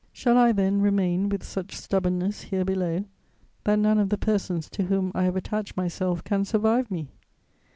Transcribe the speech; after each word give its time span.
Shall 0.11 0.35
I, 0.35 0.51
then, 0.51 0.81
remain 0.81 1.29
with 1.29 1.43
such 1.43 1.75
stubbornness 1.77 2.41
here 2.41 2.65
below 2.65 3.05
that 3.65 3.77
none 3.77 3.99
of 3.99 4.09
the 4.09 4.17
persons 4.17 4.67
to 4.71 4.85
whom 4.85 5.11
I 5.13 5.25
have 5.25 5.35
attached 5.35 5.77
myself 5.77 6.23
can 6.23 6.43
survive 6.43 6.89
me? 6.89 7.11